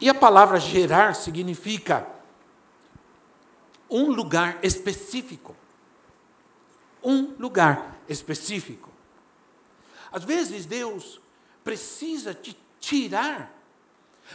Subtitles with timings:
[0.00, 2.06] E a palavra gerar significa
[3.88, 5.54] um lugar específico.
[7.02, 8.90] Um lugar específico.
[10.10, 11.20] Às vezes Deus
[11.62, 13.52] precisa te tirar,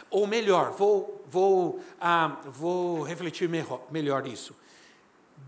[0.10, 4.56] ou melhor, vou, vou, ah, vou refletir melhor, isso.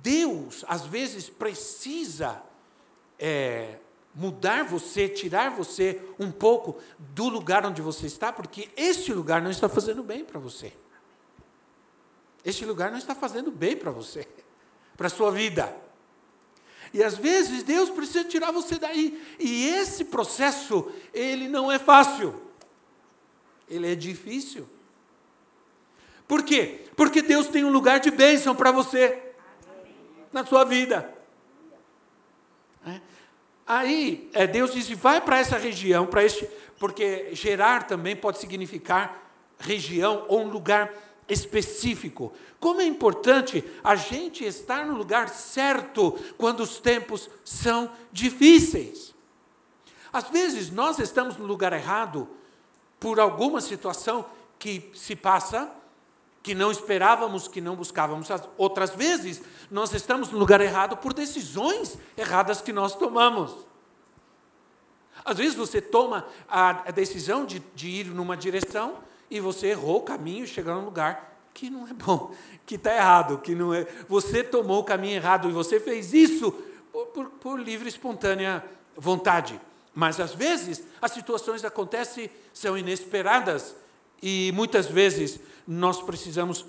[0.02, 2.42] Deus, às vezes, precisa
[3.20, 3.78] é,
[4.14, 9.52] mudar você, tirar você um pouco do lugar onde você está, porque este lugar não
[9.52, 10.74] está fazendo bem para você.
[12.44, 14.28] Este lugar não está fazendo bem para você,
[14.98, 15.74] para a sua vida.
[16.94, 19.22] E às vezes Deus precisa tirar você daí.
[19.40, 22.42] E esse processo, ele não é fácil.
[23.70, 24.68] Ele é difícil.
[26.28, 26.86] Por quê?
[26.96, 29.34] Porque Deus tem um lugar de bênção para você
[30.34, 31.14] na sua vida.
[32.86, 33.00] É?
[33.74, 36.46] Aí é, Deus disse: vai para essa região, para este,
[36.78, 40.94] porque gerar também pode significar região ou um lugar
[41.30, 42.34] específico.
[42.60, 49.14] Como é importante a gente estar no lugar certo quando os tempos são difíceis.
[50.12, 52.28] Às vezes nós estamos no lugar errado
[53.00, 54.26] por alguma situação
[54.60, 55.72] que se passa
[56.44, 58.28] que não esperávamos, que não buscávamos.
[58.58, 63.56] Outras vezes, nós estamos no lugar errado por decisões erradas que nós tomamos.
[65.24, 68.96] Às vezes você toma a decisão de, de ir numa direção
[69.30, 72.34] e você errou o caminho e chegou num lugar que não é bom,
[72.66, 73.86] que está errado, que não é.
[74.08, 76.52] Você tomou o caminho errado e você fez isso
[76.92, 78.64] por, por, por livre, espontânea
[78.96, 79.60] vontade.
[79.94, 83.76] Mas às vezes as situações acontecem, são inesperadas
[84.22, 85.40] e muitas vezes
[85.72, 86.66] nós precisamos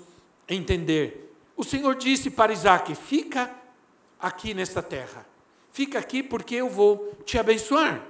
[0.47, 1.35] entender.
[1.57, 3.53] O Senhor disse para Isaac: fica
[4.19, 5.25] aqui nesta terra,
[5.71, 8.01] fica aqui porque eu vou te abençoar.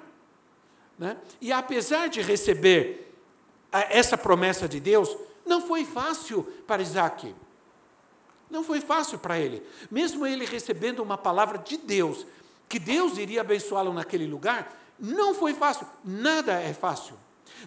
[0.99, 1.17] Né?
[1.41, 3.11] E apesar de receber
[3.71, 7.33] essa promessa de Deus, não foi fácil para Isaac.
[8.47, 9.63] Não foi fácil para ele.
[9.89, 12.27] Mesmo ele recebendo uma palavra de Deus,
[12.69, 15.87] que Deus iria abençoá-lo naquele lugar, não foi fácil.
[16.05, 17.15] Nada é fácil.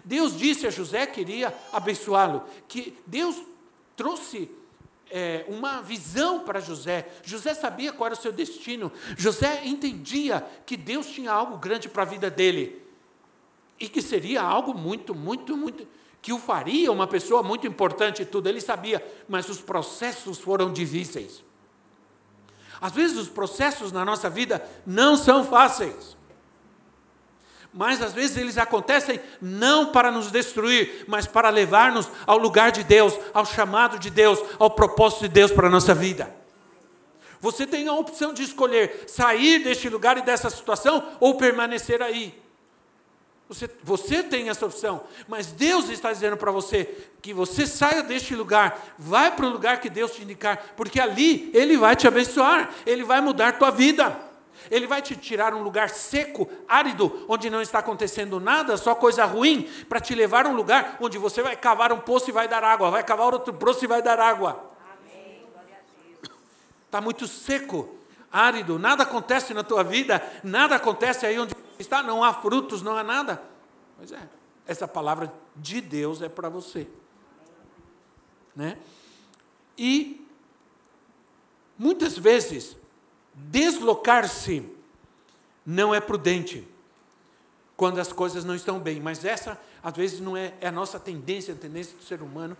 [0.03, 3.35] Deus disse a José que iria abençoá-lo, que Deus
[3.95, 4.49] trouxe
[5.09, 7.07] é, uma visão para José.
[7.23, 8.91] José sabia qual era o seu destino.
[9.17, 12.81] José entendia que Deus tinha algo grande para a vida dele
[13.79, 15.87] e que seria algo muito, muito, muito
[16.21, 18.49] que o faria uma pessoa muito importante e tudo.
[18.49, 21.43] Ele sabia, mas os processos foram difíceis.
[22.81, 26.16] Às vezes os processos na nossa vida não são fáceis
[27.73, 32.83] mas às vezes eles acontecem não para nos destruir, mas para levar-nos ao lugar de
[32.83, 36.33] Deus, ao chamado de Deus, ao propósito de Deus para a nossa vida.
[37.39, 42.33] Você tem a opção de escolher sair deste lugar e dessa situação ou permanecer aí.
[43.49, 46.89] Você, você tem essa opção, mas Deus está dizendo para você
[47.21, 51.49] que você saia deste lugar, vai para o lugar que Deus te indicar, porque ali
[51.53, 54.26] Ele vai te abençoar, Ele vai mudar tua vida.
[54.69, 59.25] Ele vai te tirar um lugar seco, árido, onde não está acontecendo nada, só coisa
[59.25, 62.47] ruim, para te levar a um lugar onde você vai cavar um poço e vai
[62.47, 64.71] dar água, vai cavar outro poço e vai dar água.
[66.85, 67.97] Está muito seco,
[68.31, 72.95] árido, nada acontece na tua vida, nada acontece aí onde está, não há frutos, não
[72.95, 73.41] há nada.
[73.97, 74.27] Pois é,
[74.65, 76.87] essa palavra de Deus é para você.
[78.55, 78.77] Né?
[79.77, 80.25] E
[81.77, 82.75] muitas vezes
[83.37, 84.67] Deslocar-se
[85.63, 86.67] não é prudente
[87.75, 90.99] quando as coisas não estão bem, mas essa, às vezes, não é, é a nossa
[90.99, 92.57] tendência, a tendência do ser humano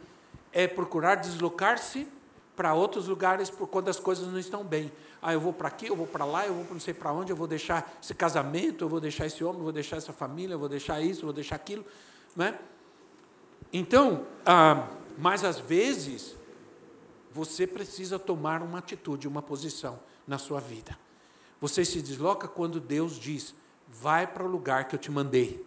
[0.54, 2.08] é procurar deslocar-se
[2.56, 4.92] para outros lugares por quando as coisas não estão bem.
[5.20, 7.32] Ah, eu vou para aqui, eu vou para lá, eu vou não sei para onde,
[7.32, 10.54] eu vou deixar esse casamento, eu vou deixar esse homem, eu vou deixar essa família,
[10.54, 11.84] eu vou deixar isso, eu vou deixar aquilo.
[12.36, 12.58] Né?
[13.74, 14.88] Então, ah,
[15.18, 16.36] mas às vezes,
[17.32, 20.98] você precisa tomar uma atitude, uma posição na sua vida.
[21.60, 23.56] Você se desloca quando Deus diz:
[23.88, 25.66] vai para o lugar que eu te mandei.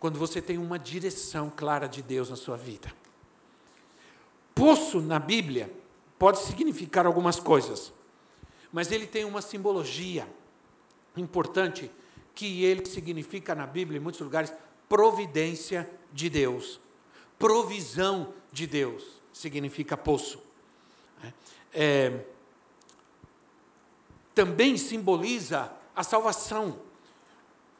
[0.00, 2.92] Quando você tem uma direção clara de Deus na sua vida.
[4.54, 5.72] Poço na Bíblia
[6.18, 7.92] pode significar algumas coisas,
[8.72, 10.28] mas ele tem uma simbologia
[11.16, 11.90] importante
[12.34, 14.52] que ele significa na Bíblia, em muitos lugares,
[14.88, 16.80] providência de Deus,
[17.38, 19.22] provisão de Deus.
[19.32, 20.40] significa poço.
[21.72, 22.24] É,
[24.34, 26.76] também simboliza a salvação.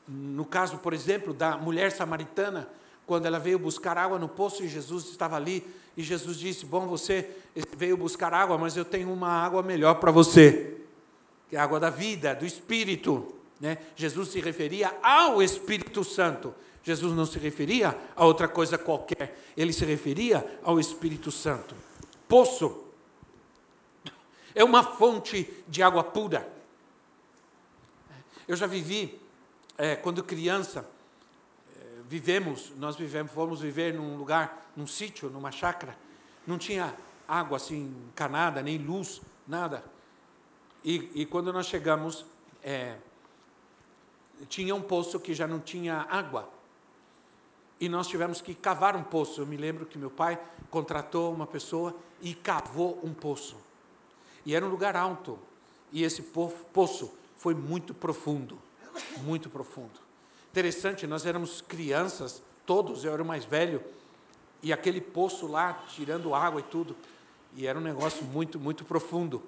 [0.07, 2.69] No caso, por exemplo, da mulher samaritana,
[3.07, 5.67] quando ela veio buscar água no poço e Jesus estava ali,
[5.97, 7.31] e Jesus disse: Bom, você
[7.77, 10.79] veio buscar água, mas eu tenho uma água melhor para você,
[11.49, 13.35] que é a água da vida, do Espírito.
[13.61, 13.79] Né?
[13.97, 16.55] Jesus se referia ao Espírito Santo.
[16.83, 21.75] Jesus não se referia a outra coisa qualquer, ele se referia ao Espírito Santo.
[22.29, 22.84] Poço
[24.55, 26.49] é uma fonte de água pura.
[28.47, 29.21] Eu já vivi,
[29.77, 30.89] é, quando criança,
[31.77, 35.97] é, vivemos, nós vivemos, fomos viver num lugar, num sítio, numa chácara,
[36.47, 36.95] não tinha
[37.27, 39.85] água assim encanada, nem luz, nada.
[40.85, 42.27] E, e quando nós chegamos,
[42.63, 42.99] é,
[44.49, 46.51] tinha um poço que já não tinha água.
[47.81, 49.41] E nós tivemos que cavar um poço.
[49.41, 50.39] Eu me lembro que meu pai
[50.71, 53.64] contratou uma pessoa e cavou um poço.
[54.45, 55.39] E era um lugar alto.
[55.93, 56.23] E esse
[56.73, 58.59] poço foi muito profundo,
[59.19, 60.01] muito profundo.
[60.51, 63.83] Interessante, nós éramos crianças, todos, eu era o mais velho,
[64.63, 66.97] e aquele poço lá, tirando água e tudo,
[67.55, 69.43] e era um negócio muito, muito profundo.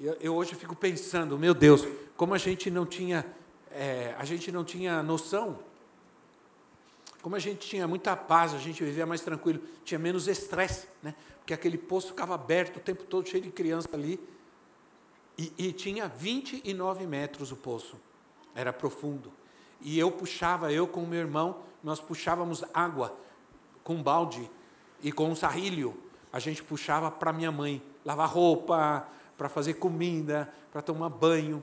[0.00, 1.86] Eu, eu hoje fico pensando, meu Deus,
[2.16, 3.24] como a gente não tinha,
[3.70, 5.58] é, a gente não tinha noção,
[7.22, 11.14] como a gente tinha muita paz, a gente vivia mais tranquilo, tinha menos estresse, né?
[11.38, 14.20] porque aquele poço ficava aberto o tempo todo, cheio de criança ali,
[15.36, 17.96] e, e tinha 29 metros o poço,
[18.54, 19.32] era profundo.
[19.80, 23.16] E eu puxava, eu com o meu irmão, nós puxávamos água
[23.84, 24.50] com balde
[25.00, 25.96] e com um sarrilho.
[26.32, 31.62] A gente puxava para minha mãe lavar roupa, para fazer comida, para tomar banho.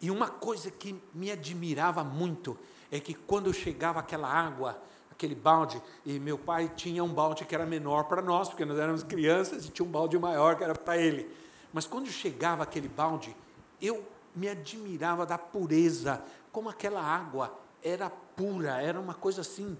[0.00, 2.58] E uma coisa que me admirava muito
[2.90, 4.80] é que quando chegava aquela água,
[5.10, 8.78] aquele balde, e meu pai tinha um balde que era menor para nós, porque nós
[8.78, 11.28] éramos crianças, e tinha um balde maior que era para ele.
[11.72, 13.36] Mas quando chegava aquele balde,
[13.80, 14.04] eu
[14.34, 17.52] me admirava da pureza, como aquela água
[17.82, 19.76] era pura, era uma coisa assim,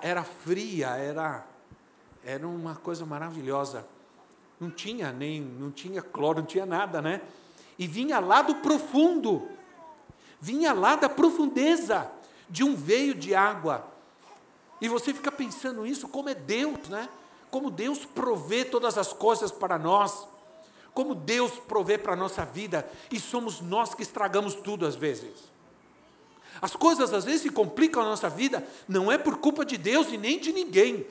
[0.00, 1.46] era fria, era,
[2.24, 3.86] era uma coisa maravilhosa.
[4.58, 7.20] Não tinha nem, não tinha cloro, não tinha nada, né?
[7.78, 9.46] E vinha lá do profundo,
[10.40, 12.10] vinha lá da profundeza,
[12.48, 13.86] de um veio de água.
[14.80, 17.08] E você fica pensando isso, como é Deus, né?
[17.50, 20.26] Como Deus provê todas as coisas para nós
[20.96, 25.52] como Deus provê para a nossa vida e somos nós que estragamos tudo às vezes.
[26.58, 30.10] As coisas às vezes se complicam a nossa vida, não é por culpa de Deus
[30.10, 31.06] e nem de ninguém.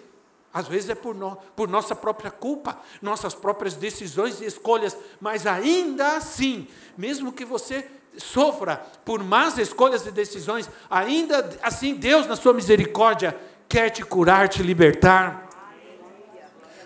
[0.51, 5.45] Às vezes é por, no, por nossa própria culpa, nossas próprias decisões e escolhas, mas
[5.45, 6.67] ainda assim,
[6.97, 13.37] mesmo que você sofra por más escolhas e decisões, ainda assim Deus, na sua misericórdia,
[13.67, 15.47] quer te curar, te libertar.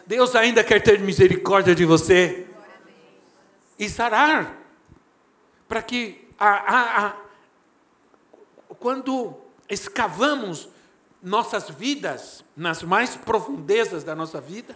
[0.05, 2.47] Deus ainda quer ter misericórdia de você
[3.77, 4.57] e sarar.
[5.67, 7.15] Para que, a, a, a,
[8.79, 9.37] quando
[9.69, 10.67] escavamos
[11.21, 14.75] nossas vidas, nas mais profundezas da nossa vida,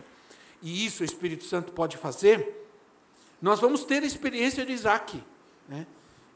[0.62, 2.68] e isso o Espírito Santo pode fazer,
[3.42, 5.22] nós vamos ter a experiência de Isaac.
[5.68, 5.86] Né?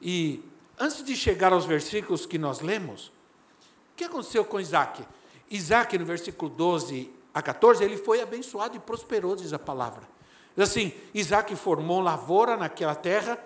[0.01, 0.44] E
[0.79, 5.03] antes de chegar aos versículos que nós lemos, o que aconteceu com Isaac?
[5.49, 10.07] Isaac, no versículo 12 a 14, ele foi abençoado e prosperou, diz a palavra.
[10.57, 13.39] Assim, Isaac formou lavoura naquela terra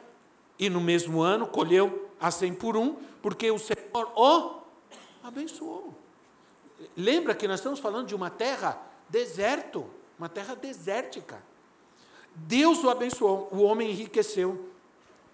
[0.57, 4.61] e no mesmo ano colheu a cem por um, porque o Senhor o
[5.23, 5.93] abençoou.
[6.95, 9.85] Lembra que nós estamos falando de uma terra deserto,
[10.17, 11.43] uma terra desértica.
[12.33, 14.69] Deus o abençoou, o homem enriqueceu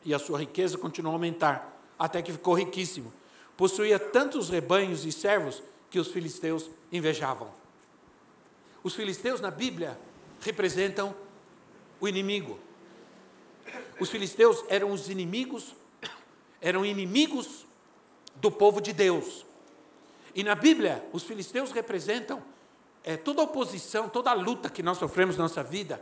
[0.07, 3.13] e a sua riqueza continuou a aumentar, até que ficou riquíssimo.
[3.57, 7.51] Possuía tantos rebanhos e servos que os filisteus invejavam.
[8.81, 9.99] Os filisteus na Bíblia
[10.39, 11.13] representam
[11.99, 12.57] o inimigo.
[13.99, 15.75] Os filisteus eram os inimigos,
[16.61, 17.65] eram inimigos
[18.37, 19.45] do povo de Deus.
[20.33, 22.41] E na Bíblia, os filisteus representam
[23.03, 26.01] é, toda a oposição, toda a luta que nós sofremos na nossa vida,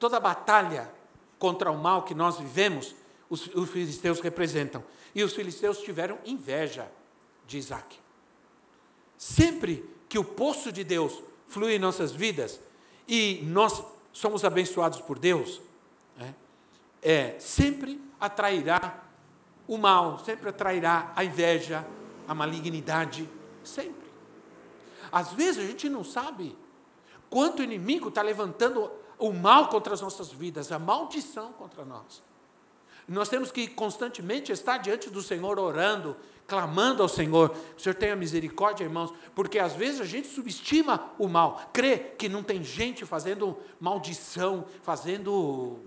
[0.00, 0.92] toda a batalha
[1.38, 2.96] contra o mal que nós vivemos,
[3.32, 4.84] os, os filisteus representam.
[5.14, 6.86] E os filisteus tiveram inveja
[7.46, 7.98] de Isaac.
[9.16, 12.60] Sempre que o poço de Deus flui em nossas vidas
[13.08, 15.62] e nós somos abençoados por Deus,
[16.14, 16.34] né,
[17.00, 19.02] é, sempre atrairá
[19.66, 21.86] o mal, sempre atrairá a inveja,
[22.28, 23.26] a malignidade,
[23.64, 24.12] sempre.
[25.10, 26.54] Às vezes a gente não sabe
[27.30, 32.22] quanto o inimigo está levantando o mal contra as nossas vidas, a maldição contra nós.
[33.08, 36.16] Nós temos que constantemente estar diante do Senhor orando,
[36.46, 37.54] clamando ao Senhor.
[37.76, 42.28] O Senhor tenha misericórdia, irmãos, porque às vezes a gente subestima o mal, crê que
[42.28, 45.80] não tem gente fazendo maldição, fazendo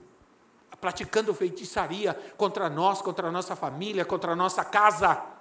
[0.79, 5.34] praticando feitiçaria contra nós, contra a nossa família, contra a nossa casa.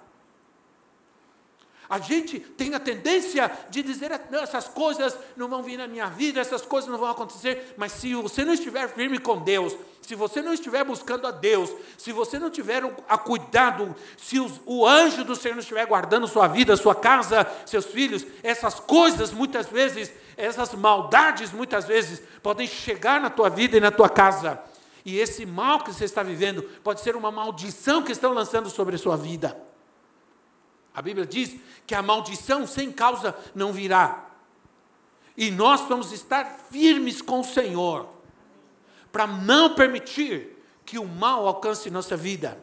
[1.89, 6.07] A gente tem a tendência de dizer: não, essas coisas não vão vir na minha
[6.07, 7.73] vida, essas coisas não vão acontecer.
[7.77, 11.71] Mas se você não estiver firme com Deus, se você não estiver buscando a Deus,
[11.97, 16.27] se você não tiver a cuidado, se os, o anjo do Senhor não estiver guardando
[16.27, 22.67] sua vida, sua casa, seus filhos, essas coisas muitas vezes, essas maldades muitas vezes podem
[22.67, 24.59] chegar na tua vida e na tua casa.
[25.05, 28.95] E esse mal que você está vivendo pode ser uma maldição que estão lançando sobre
[28.95, 29.55] a sua vida.
[30.95, 34.29] A Bíblia diz que a maldição sem causa não virá.
[35.35, 38.07] E nós vamos estar firmes com o Senhor,
[39.11, 42.57] para não permitir que o mal alcance nossa vida.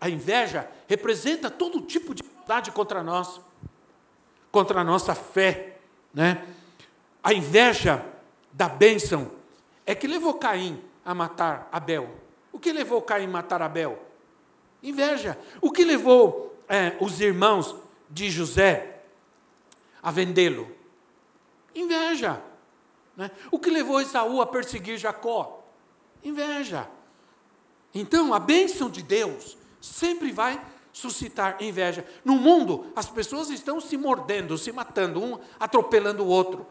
[0.00, 3.40] A inveja representa todo tipo de maldade contra nós,
[4.50, 5.78] contra a nossa fé.
[6.12, 6.44] Né?
[7.22, 8.04] A inveja
[8.52, 9.30] da bênção
[9.86, 12.10] é que levou Caim a matar Abel.
[12.52, 14.02] O que levou Caim a matar Abel?
[14.82, 15.38] Inveja.
[15.60, 17.74] O que levou é, os irmãos
[18.08, 19.02] de José
[20.00, 20.70] a vendê-lo?
[21.74, 22.40] Inveja.
[23.16, 23.28] Né?
[23.50, 25.66] O que levou Esaú a perseguir Jacó?
[26.22, 26.88] Inveja.
[27.92, 32.06] Então, a bênção de Deus sempre vai suscitar inveja.
[32.24, 36.66] No mundo, as pessoas estão se mordendo, se matando, um atropelando o outro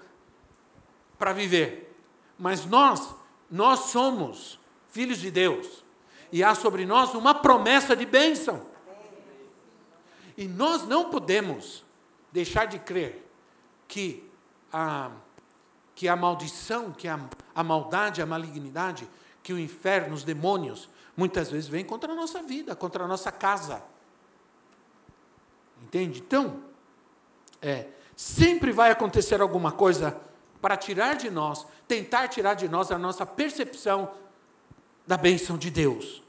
[1.18, 1.94] para viver.
[2.38, 3.13] Mas nós,
[3.51, 4.58] nós somos
[4.89, 5.84] filhos de Deus.
[6.32, 8.69] E há sobre nós uma promessa de bênção.
[10.39, 11.84] E nós não podemos
[12.31, 13.29] deixar de crer
[13.89, 14.24] que
[14.72, 15.12] a,
[15.93, 17.19] que a maldição, que a,
[17.53, 19.05] a maldade, a malignidade,
[19.43, 23.34] que o inferno, os demônios, muitas vezes vem contra a nossa vida, contra a nossa
[23.34, 23.84] casa.
[25.84, 26.22] Entende?
[26.22, 26.63] Então,
[27.62, 30.22] é, sempre vai acontecer alguma coisa
[30.62, 34.13] para tirar de nós, tentar tirar de nós a nossa percepção
[35.05, 36.24] da bênção de Deus.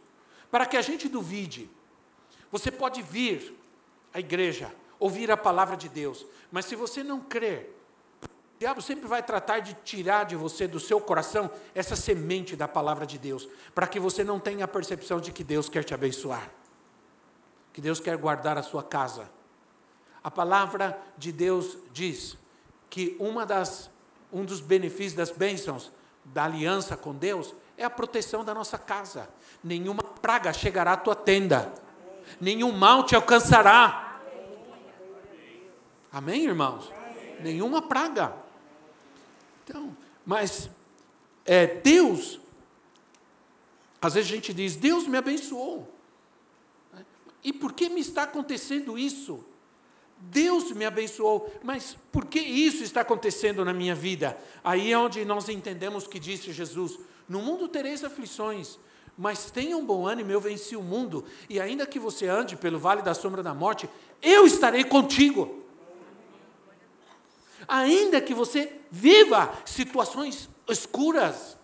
[0.50, 1.70] Para que a gente duvide.
[2.50, 3.59] Você pode vir
[4.12, 6.26] a igreja, ouvir a palavra de Deus.
[6.50, 7.76] Mas se você não crer,
[8.22, 12.68] o diabo sempre vai tratar de tirar de você, do seu coração, essa semente da
[12.68, 15.94] palavra de Deus, para que você não tenha a percepção de que Deus quer te
[15.94, 16.50] abençoar,
[17.72, 19.30] que Deus quer guardar a sua casa.
[20.22, 22.36] A palavra de Deus diz
[22.90, 23.88] que uma das,
[24.30, 25.90] um dos benefícios das bênçãos
[26.24, 29.28] da aliança com Deus é a proteção da nossa casa.
[29.64, 31.72] Nenhuma praga chegará à tua tenda
[32.40, 34.20] nenhum mal te alcançará.
[36.12, 36.90] Amém, irmãos?
[37.40, 38.34] Nenhuma praga.
[39.64, 39.96] Então,
[40.26, 40.68] mas
[41.44, 42.40] é, Deus,
[44.00, 45.92] às vezes a gente diz, Deus me abençoou.
[47.42, 49.44] E por que me está acontecendo isso?
[50.18, 54.38] Deus me abençoou, mas por que isso está acontecendo na minha vida?
[54.62, 58.78] Aí é onde nós entendemos que disse Jesus: No mundo tereis aflições,
[59.20, 62.78] mas tenha um bom ânimo, eu venci o mundo, e ainda que você ande pelo
[62.78, 63.86] vale da sombra da morte,
[64.22, 65.62] eu estarei contigo.
[67.68, 71.54] Ainda que você viva situações escuras,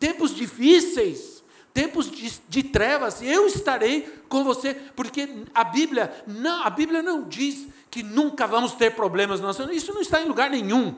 [0.00, 6.70] tempos difíceis, tempos de, de, trevas, eu estarei com você, porque a Bíblia não, a
[6.70, 9.40] Bíblia não diz que nunca vamos ter problemas,
[9.70, 10.92] isso não está em lugar nenhum.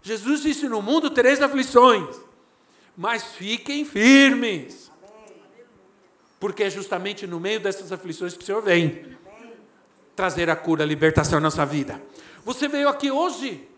[0.00, 2.16] Jesus disse: No mundo tereis aflições,
[2.96, 4.86] mas fiquem firmes
[6.38, 9.16] porque é justamente no meio dessas aflições que o Senhor vem
[10.14, 12.00] trazer a cura, a libertação na nossa vida.
[12.44, 13.68] Você veio aqui hoje,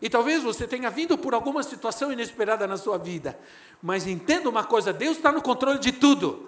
[0.00, 3.38] e talvez você tenha vindo por alguma situação inesperada na sua vida,
[3.82, 6.46] mas entenda uma coisa: Deus está no controle de tudo.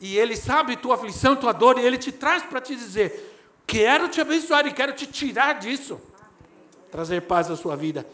[0.00, 3.34] E Ele sabe tua aflição, tua dor, e Ele te traz para te dizer:
[3.66, 6.00] quero te abençoar e quero te tirar disso,
[6.90, 8.06] trazer paz à sua vida.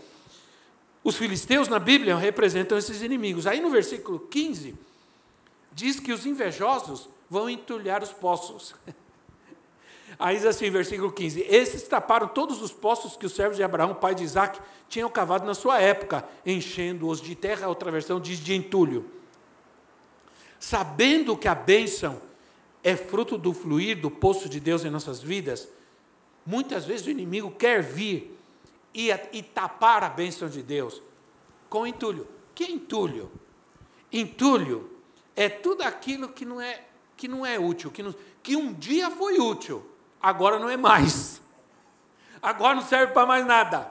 [1.04, 3.46] Os filisteus na Bíblia representam esses inimigos.
[3.46, 4.74] Aí no versículo 15,
[5.70, 8.74] diz que os invejosos vão entulhar os poços.
[10.18, 13.94] Aí diz assim, versículo 15: Esses taparam todos os poços que os servos de Abraão,
[13.94, 17.68] pai de Isaac, tinham cavado na sua época, enchendo-os de terra.
[17.68, 19.10] Outra versão diz de entulho.
[20.58, 22.22] Sabendo que a bênção
[22.82, 25.68] é fruto do fluir do poço de Deus em nossas vidas,
[26.46, 28.33] muitas vezes o inimigo quer vir
[28.94, 31.02] e, e tapar a bênção de Deus
[31.68, 32.28] com entulho.
[32.54, 33.30] Que entulho?
[34.12, 34.90] Entulho
[35.34, 36.84] é tudo aquilo que não é,
[37.16, 39.84] que não é útil, que, não, que um dia foi útil,
[40.22, 41.42] agora não é mais.
[42.40, 43.90] Agora não serve para mais nada.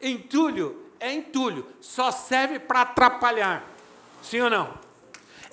[0.00, 3.64] Entulho é entulho, só serve para atrapalhar.
[4.22, 4.78] Sim ou não?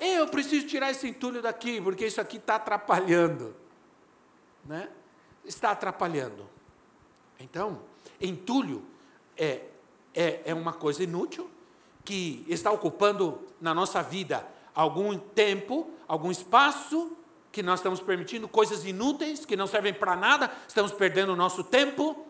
[0.00, 3.54] Eu preciso tirar esse entulho daqui, porque isso aqui está atrapalhando.
[4.64, 4.88] Né?
[5.44, 6.48] Está atrapalhando.
[7.38, 7.80] Então,
[8.20, 8.84] entulho
[9.36, 9.62] é,
[10.14, 11.48] é, é uma coisa inútil,
[12.04, 17.12] que está ocupando na nossa vida algum tempo, algum espaço,
[17.52, 21.62] que nós estamos permitindo coisas inúteis, que não servem para nada, estamos perdendo o nosso
[21.64, 22.26] tempo.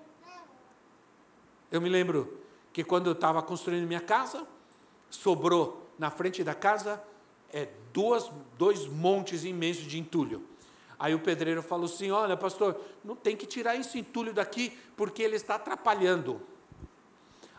[1.71, 2.41] Eu me lembro
[2.73, 4.47] que quando eu estava construindo minha casa,
[5.11, 7.03] sobrou na frente da casa
[7.53, 10.43] é, duas, dois montes imensos de entulho.
[10.99, 15.23] Aí o pedreiro falou assim: Olha, pastor, não tem que tirar esse entulho daqui porque
[15.23, 16.40] ele está atrapalhando.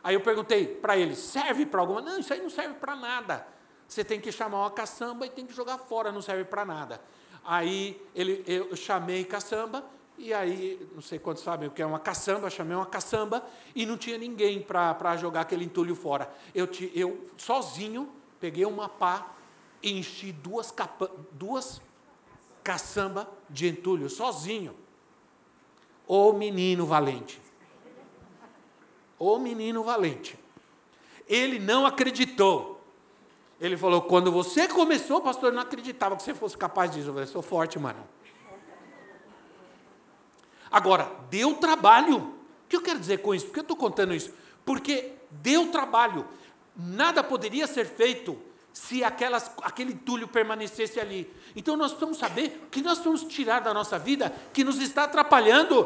[0.04, 2.02] Aí eu perguntei para ele: serve para alguma?
[2.02, 3.48] Não, isso aí não serve para nada.
[3.88, 7.02] Você tem que chamar uma caçamba e tem que jogar fora, não serve para nada.
[7.44, 9.84] Aí ele, eu chamei caçamba,
[10.18, 13.44] e aí, não sei quantos sabem o que é uma caçamba, chamei uma caçamba,
[13.74, 16.32] e não tinha ninguém para jogar aquele entulho fora.
[16.54, 19.32] Eu, eu, sozinho, peguei uma pá
[19.82, 21.82] enchi duas, capa, duas
[22.64, 24.76] caçamba de entulho, sozinho.
[26.08, 27.40] Ô menino valente.
[29.18, 30.38] Ô menino valente.
[31.28, 32.82] Ele não acreditou.
[33.60, 37.10] Ele falou: quando você começou, pastor, eu não acreditava que você fosse capaz disso.
[37.10, 38.08] Eu falei: sou forte, mano.
[40.72, 42.18] Agora, deu trabalho.
[42.18, 43.48] O que eu quero dizer com isso?
[43.48, 44.34] Por que eu estou contando isso?
[44.64, 46.26] Porque deu trabalho.
[46.76, 48.49] Nada poderia ser feito
[48.80, 51.30] se aquelas, aquele entulho permanecesse ali.
[51.54, 55.04] Então nós precisamos saber o que nós vamos tirar da nossa vida que nos está
[55.04, 55.82] atrapalhando.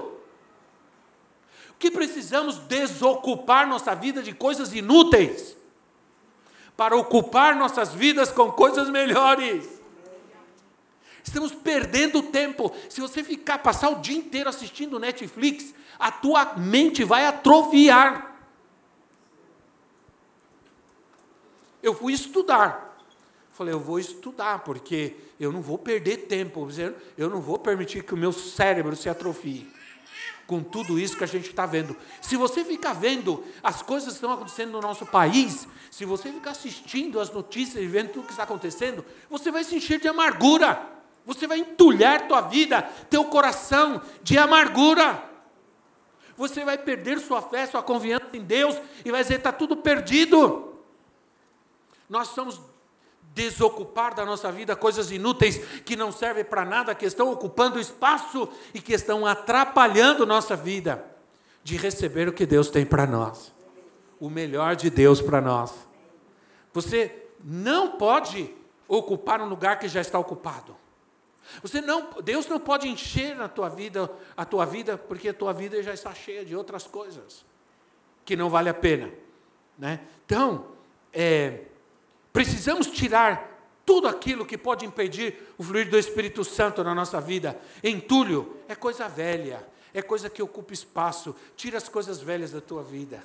[1.72, 5.58] O que precisamos desocupar nossa vida de coisas inúteis
[6.78, 9.68] para ocupar nossas vidas com coisas melhores.
[11.24, 12.72] Estamos perdendo tempo.
[12.90, 18.33] Se você ficar passar o dia inteiro assistindo Netflix, a tua mente vai atrofiar.
[21.84, 22.98] Eu fui estudar.
[23.52, 26.68] Falei, eu vou estudar, porque eu não vou perder tempo,
[27.16, 29.72] eu não vou permitir que o meu cérebro se atrofie
[30.48, 31.96] com tudo isso que a gente está vendo.
[32.22, 36.52] Se você ficar vendo as coisas que estão acontecendo no nosso país, se você ficar
[36.52, 40.90] assistindo as notícias e vendo tudo que está acontecendo, você vai se encher de amargura.
[41.26, 45.24] Você vai entulhar tua vida, teu coração de amargura.
[46.36, 50.73] Você vai perder sua fé, sua confiança em Deus e vai dizer: está tudo perdido.
[52.14, 52.62] Nós somos
[53.34, 58.48] desocupar da nossa vida coisas inúteis que não servem para nada, que estão ocupando espaço
[58.72, 61.04] e que estão atrapalhando nossa vida
[61.64, 63.52] de receber o que Deus tem para nós.
[64.20, 65.74] O melhor de Deus para nós.
[66.72, 68.54] Você não pode
[68.88, 70.76] ocupar um lugar que já está ocupado.
[71.64, 75.52] Você não, Deus não pode encher na tua vida a tua vida porque a tua
[75.52, 77.44] vida já está cheia de outras coisas
[78.24, 79.12] que não vale a pena,
[79.80, 80.02] né?
[80.24, 80.68] Então,
[81.12, 81.73] é,
[82.34, 83.52] Precisamos tirar
[83.86, 87.60] tudo aquilo que pode impedir o fluir do Espírito Santo na nossa vida.
[87.84, 91.36] Entulho é coisa velha, é coisa que ocupa espaço.
[91.56, 93.24] Tira as coisas velhas da tua vida.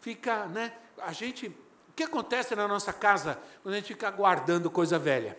[0.00, 0.72] Fica, né?
[0.98, 5.38] A gente, o que acontece na nossa casa quando a gente fica guardando coisa velha?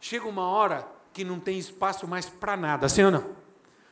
[0.00, 3.34] Chega uma hora que não tem espaço mais para nada, sim ou não?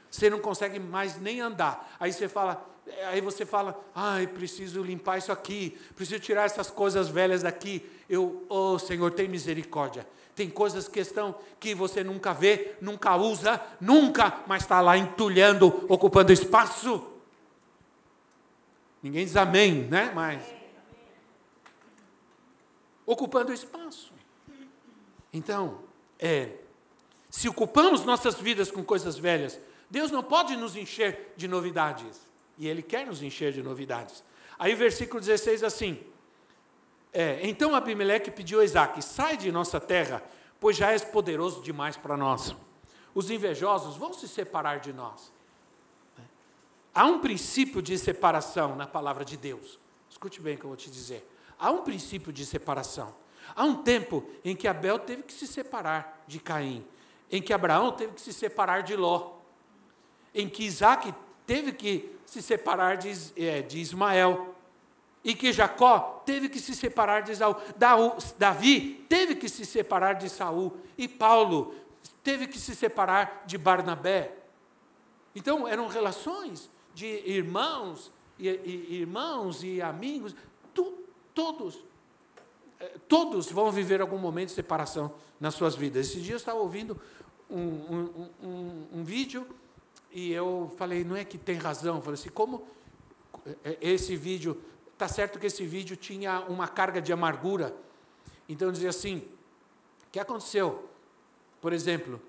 [0.09, 1.97] Você não consegue mais nem andar.
[1.99, 2.65] Aí você fala,
[3.07, 7.89] Aí você fala, ai, preciso limpar isso aqui, preciso tirar essas coisas velhas daqui.
[8.09, 10.07] Eu, oh Senhor, tem misericórdia.
[10.35, 15.85] Tem coisas que estão que você nunca vê, nunca usa, nunca, mas está lá entulhando,
[15.89, 17.07] ocupando espaço.
[19.03, 20.11] Ninguém diz amém, né?
[20.15, 20.43] Mas
[23.05, 24.13] ocupando espaço.
[25.33, 25.81] Então,
[26.19, 26.57] é,
[27.29, 29.59] se ocupamos nossas vidas com coisas velhas,
[29.91, 32.32] Deus não pode nos encher de novidades.
[32.59, 34.23] E Ele quer nos encher de novidades.
[34.59, 35.99] Aí, versículo 16, assim:
[37.13, 40.23] é, Então Abimeleque pediu a Isaac: Sai de nossa terra,
[40.61, 42.55] pois já és poderoso demais para nós.
[43.15, 45.33] Os invejosos vão se separar de nós.
[46.95, 49.79] Há um princípio de separação na palavra de Deus.
[50.11, 51.27] Escute bem o que eu vou te dizer.
[51.59, 53.15] Há um princípio de separação.
[53.55, 56.87] Há um tempo em que Abel teve que se separar de Caim,
[57.31, 59.33] em que Abraão teve que se separar de Ló,
[60.35, 61.15] em que Isaac
[61.47, 64.55] teve que se separar de, é, de Ismael.
[65.25, 67.55] E que Jacó teve que se separar de Isaú.
[68.37, 70.77] Davi teve que se separar de Saul.
[70.99, 71.75] E Paulo
[72.25, 74.35] teve que se separar de Barnabé.
[75.35, 80.35] Então, eram relações de irmãos e, e irmãos e amigos.
[80.75, 80.93] Tu,
[81.33, 81.79] todos,
[82.81, 86.09] é, todos vão viver algum momento de separação nas suas vidas.
[86.09, 87.01] Esse dia eu estava ouvindo
[87.49, 89.47] um, um, um, um vídeo
[90.13, 91.97] e eu falei, não é que tem razão?
[91.97, 92.67] Eu falei assim, como
[93.81, 94.61] esse vídeo
[95.03, 97.75] tá certo que esse vídeo tinha uma carga de amargura.
[98.49, 99.19] Então dizia assim:
[100.07, 100.89] o que aconteceu?
[101.61, 102.21] Por exemplo,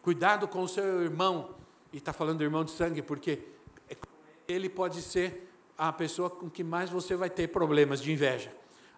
[0.00, 1.54] cuidado com o seu irmão,
[1.92, 3.40] e está falando do irmão de sangue, porque
[4.48, 8.50] ele pode ser a pessoa com que mais você vai ter problemas de inveja.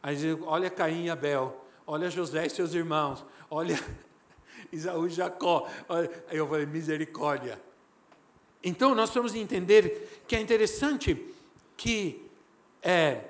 [0.03, 3.77] Aí diz, olha Caim e Abel, olha José e seus irmãos, olha
[4.71, 5.69] Isaú e Jacó.
[6.29, 7.61] Aí eu falei, misericórdia.
[8.65, 11.23] Então nós temos que entender que é interessante
[11.77, 12.25] que,
[12.83, 13.21] é,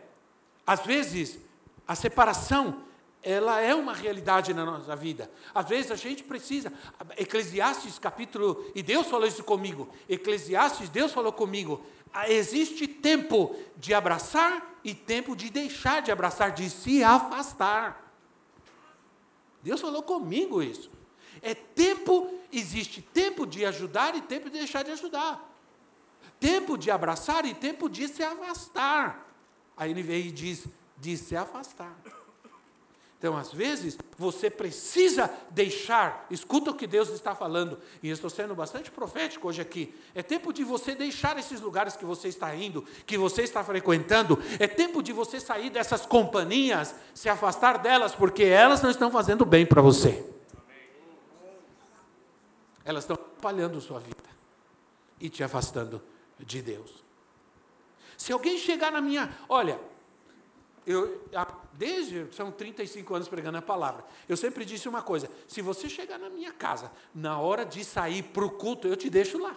[0.66, 1.38] às vezes,
[1.87, 2.85] a separação
[3.25, 5.31] ela é uma realidade na nossa vida.
[5.55, 6.70] Às vezes a gente precisa.
[7.16, 8.70] Eclesiastes capítulo.
[8.75, 9.88] E Deus falou isso comigo.
[10.09, 11.85] Eclesiastes, Deus falou comigo.
[12.12, 18.12] Ah, existe tempo de abraçar e tempo de deixar de abraçar, de se afastar.
[19.62, 20.90] Deus falou comigo isso.
[21.42, 25.53] É tempo, existe tempo de ajudar e tempo de deixar de ajudar.
[26.40, 29.29] Tempo de abraçar e tempo de se afastar.
[29.77, 30.66] Aí ele veio e diz:
[30.99, 31.94] de se afastar.
[33.25, 38.55] Então, às vezes, você precisa deixar, escuta o que Deus está falando, e estou sendo
[38.55, 39.94] bastante profético hoje aqui.
[40.14, 44.38] É tempo de você deixar esses lugares que você está indo, que você está frequentando,
[44.59, 49.47] é tempo de você sair dessas companhias, se afastar delas, porque elas não estão fazendo
[49.47, 50.23] bem para você.
[52.85, 54.23] Elas estão atrapalhando sua vida
[55.20, 56.03] e te afastando
[56.38, 57.05] de Deus.
[58.16, 59.81] Se alguém chegar na minha, olha,
[60.87, 61.23] eu,
[61.73, 66.18] desde, são 35 anos pregando a palavra, eu sempre disse uma coisa: se você chegar
[66.18, 69.57] na minha casa, na hora de sair para o culto, eu te deixo lá.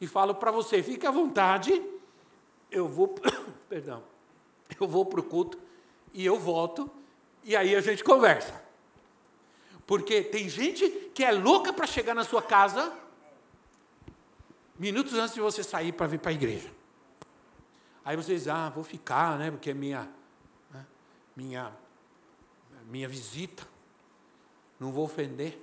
[0.00, 1.82] E falo para você: fique à vontade,
[2.70, 3.14] eu vou,
[3.68, 4.02] perdão,
[4.80, 5.58] eu vou para o culto
[6.12, 6.90] e eu volto,
[7.44, 8.67] e aí a gente conversa.
[9.88, 12.92] Porque tem gente que é louca para chegar na sua casa
[14.78, 16.70] minutos antes de você sair para vir para a igreja.
[18.04, 19.50] Aí vocês, ah, vou ficar, né?
[19.50, 20.06] Porque é minha,
[20.70, 20.86] né,
[21.34, 21.72] minha,
[22.90, 23.66] minha visita.
[24.78, 25.58] Não vou ofender.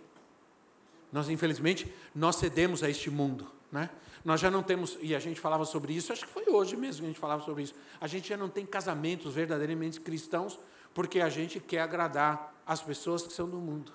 [1.11, 3.91] Nós, infelizmente, nós cedemos a este mundo, né?
[4.23, 7.01] Nós já não temos, e a gente falava sobre isso, acho que foi hoje mesmo
[7.01, 7.75] que a gente falava sobre isso.
[8.01, 10.57] A gente já não tem casamentos verdadeiramente cristãos,
[10.95, 13.93] porque a gente quer agradar as pessoas que são do mundo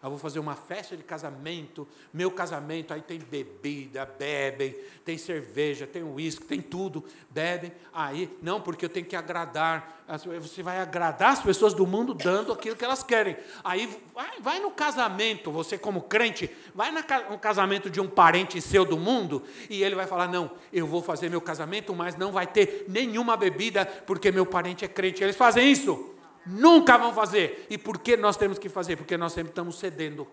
[0.00, 5.88] eu vou fazer uma festa de casamento, meu casamento, aí tem bebida, bebem, tem cerveja,
[5.88, 7.72] tem uísque, tem tudo, bebem.
[7.92, 10.04] Aí, não, porque eu tenho que agradar,
[10.40, 13.36] você vai agradar as pessoas do mundo dando aquilo que elas querem.
[13.64, 18.84] Aí, vai, vai no casamento, você como crente, vai no casamento de um parente seu
[18.84, 22.46] do mundo, e ele vai falar: não, eu vou fazer meu casamento, mas não vai
[22.46, 25.24] ter nenhuma bebida, porque meu parente é crente.
[25.24, 26.17] Eles fazem isso.
[26.48, 27.66] Nunca vão fazer.
[27.68, 28.96] E por que nós temos que fazer?
[28.96, 30.26] Porque nós sempre estamos cedendo.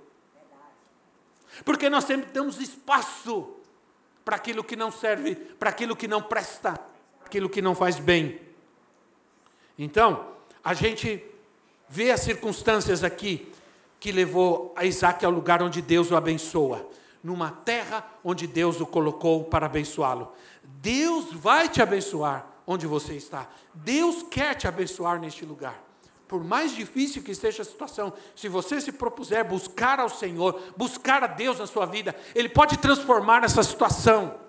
[1.65, 3.55] Porque nós sempre damos espaço
[4.23, 6.79] para aquilo que não serve, para aquilo que não presta,
[7.23, 8.39] aquilo que não faz bem.
[9.77, 10.27] Então,
[10.63, 11.23] a gente
[11.89, 13.51] vê as circunstâncias aqui
[13.99, 16.89] que levou a Isaac ao lugar onde Deus o abençoa,
[17.21, 20.31] numa terra onde Deus o colocou para abençoá-lo.
[20.63, 23.49] Deus vai te abençoar onde você está.
[23.73, 25.84] Deus quer te abençoar neste lugar
[26.27, 31.23] por mais difícil que seja a situação, se você se propuser buscar ao Senhor, buscar
[31.23, 34.39] a Deus na sua vida, Ele pode transformar essa situação.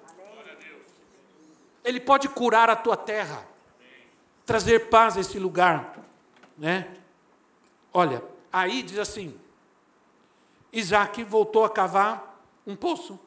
[1.84, 3.46] Ele pode curar a tua terra,
[4.44, 5.98] trazer paz a esse lugar,
[6.56, 6.88] né?
[7.92, 9.38] Olha, aí diz assim:
[10.72, 13.20] Isaac voltou a cavar um poço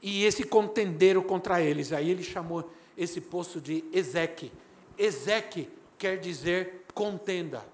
[0.00, 1.92] e esse contenderam contra eles.
[1.92, 4.52] Aí ele chamou esse poço de Ezeque.
[4.96, 7.64] Ezeque quer dizer contenda,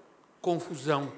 [0.41, 1.13] confusão.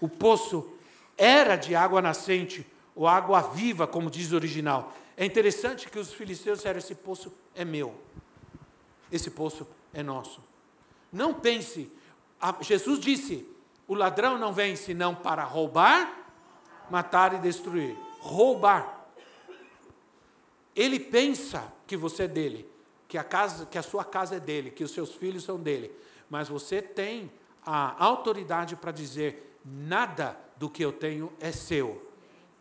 [0.00, 0.72] O poço
[1.16, 4.92] era de água nascente, ou água viva, como diz o original.
[5.16, 7.94] É interessante que os filisteus disseram: esse poço é meu,
[9.10, 10.42] esse poço é nosso.
[11.12, 11.90] Não pense,
[12.60, 13.46] Jesus disse:
[13.88, 16.30] o ladrão não vem senão para roubar,
[16.90, 17.96] matar e destruir.
[18.20, 18.98] Roubar.
[20.76, 22.70] Ele pensa que você é dele,
[23.08, 25.90] que a, casa, que a sua casa é dele, que os seus filhos são dele
[26.30, 27.30] mas você tem
[27.66, 32.10] a autoridade para dizer: nada do que eu tenho é seu,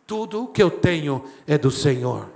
[0.08, 2.30] tudo que eu tenho é do Senhor.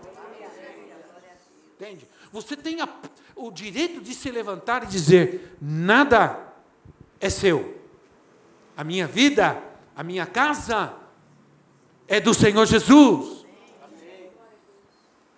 [1.76, 2.08] Entende?
[2.32, 2.88] Você tem a,
[3.36, 6.54] o direito de se levantar e dizer: nada
[7.20, 7.82] é seu.
[8.78, 9.62] A minha vida,
[9.96, 10.94] a minha casa
[12.08, 13.44] é do Senhor Jesus.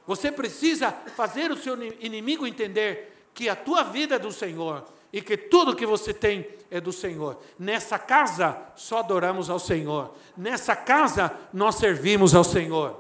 [0.08, 5.22] Você precisa fazer o seu inimigo entender que a tua vida é do Senhor e
[5.22, 7.40] que tudo que você tem é do Senhor.
[7.58, 10.14] Nessa casa só adoramos ao Senhor.
[10.36, 13.00] Nessa casa nós servimos ao Senhor.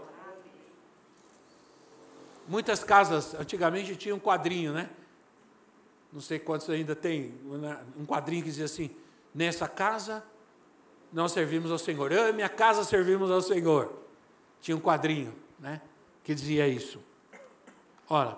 [2.47, 4.89] Muitas casas, antigamente tinha um quadrinho, né?
[6.10, 8.95] não sei quantos ainda tem, né, um quadrinho que diz assim:
[9.34, 10.23] Nessa casa
[11.12, 12.13] nós servimos ao Senhor.
[12.13, 13.91] Eu e minha casa servimos ao Senhor.
[14.62, 15.82] Tinha um quadrinho, né?
[16.23, 17.04] Que dizia isso.
[18.08, 18.38] Ora,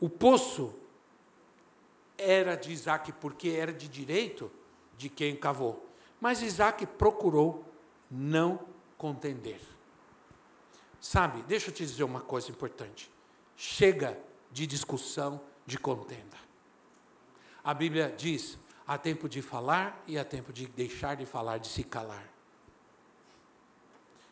[0.00, 0.74] o poço
[2.16, 4.50] era de Isaac porque era de direito
[4.96, 5.88] de quem cavou.
[6.20, 7.64] Mas Isaac procurou
[8.10, 8.60] não
[8.96, 9.60] contender.
[11.00, 13.10] Sabe, deixa eu te dizer uma coisa importante.
[13.56, 14.18] Chega
[14.50, 16.36] de discussão, de contenda.
[17.62, 21.68] A Bíblia diz: há tempo de falar e há tempo de deixar de falar, de
[21.68, 22.26] se calar.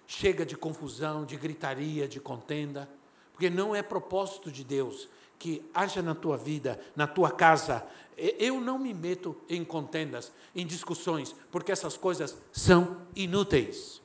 [0.06, 2.88] Chega de confusão, de gritaria, de contenda,
[3.32, 5.08] porque não é propósito de Deus
[5.42, 7.84] que haja na tua vida, na tua casa.
[8.16, 14.00] Eu não me meto em contendas, em discussões, porque essas coisas são inúteis.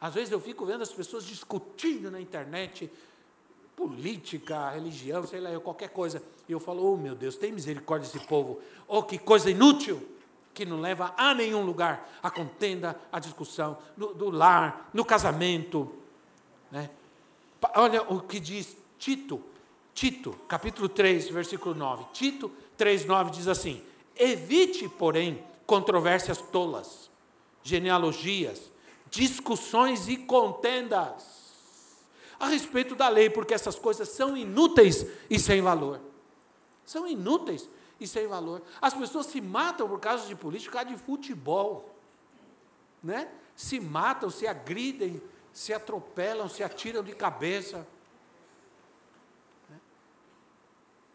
[0.00, 2.90] Às vezes eu fico vendo as pessoas discutindo na internet
[3.76, 6.20] política, religião, sei lá, qualquer coisa.
[6.48, 8.60] E eu falo, oh meu Deus, tem misericórdia desse povo.
[8.88, 10.04] Oh, que coisa inútil,
[10.52, 12.10] que não leva a nenhum lugar.
[12.20, 15.94] A contenda, a discussão, no, do lar, no casamento.
[16.72, 16.90] Né?
[17.76, 19.40] Olha o que diz Tito,
[19.96, 22.04] Tito, capítulo 3, versículo 9.
[22.12, 23.82] Tito 3, 9 diz assim:
[24.14, 27.10] Evite, porém, controvérsias tolas,
[27.62, 28.70] genealogias,
[29.10, 31.46] discussões e contendas
[32.38, 35.98] a respeito da lei, porque essas coisas são inúteis e sem valor.
[36.84, 37.66] São inúteis
[37.98, 38.60] e sem valor.
[38.82, 41.96] As pessoas se matam por causa de política, por causa de futebol.
[43.02, 43.30] Né?
[43.54, 45.22] Se matam, se agridem,
[45.54, 47.88] se atropelam, se atiram de cabeça.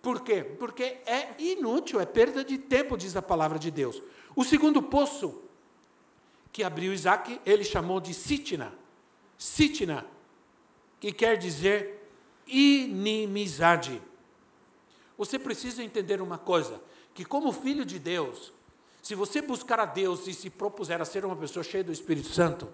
[0.01, 0.43] Por quê?
[0.43, 4.01] Porque é inútil, é perda de tempo, diz a palavra de Deus.
[4.35, 5.41] O segundo poço
[6.51, 8.73] que abriu Isaac, ele chamou de Sitna.
[9.37, 10.05] Sitna,
[10.99, 12.01] que quer dizer
[12.47, 14.01] inimizade.
[15.17, 16.81] Você precisa entender uma coisa:
[17.13, 18.51] que, como filho de Deus,
[19.01, 22.27] se você buscar a Deus e se propuser a ser uma pessoa cheia do Espírito
[22.27, 22.71] Santo,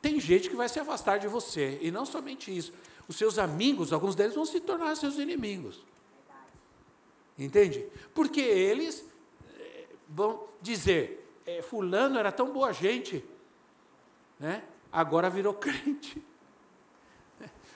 [0.00, 1.78] tem gente que vai se afastar de você.
[1.82, 2.72] E não somente isso.
[3.10, 5.84] Os seus amigos, alguns deles vão se tornar seus inimigos.
[7.36, 7.84] Entende?
[8.14, 9.04] Porque eles
[9.58, 13.24] eh, vão dizer: é, fulano era tão boa gente,
[14.38, 14.62] né?
[14.92, 16.22] agora virou crente.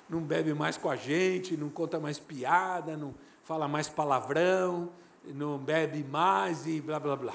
[0.09, 4.93] Não bebe mais com a gente, não conta mais piada, não fala mais palavrão,
[5.25, 7.35] não bebe mais e blá blá blá.